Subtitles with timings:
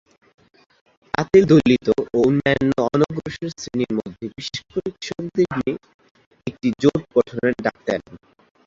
[1.13, 5.73] পাতিল দলিত ও অন্যান্য অনগ্রসর শ্রেণির মধ্যে বিশেষ করে কৃষকদের নিয়ে
[6.47, 8.01] একটি জোট গঠনের ডাক দেন।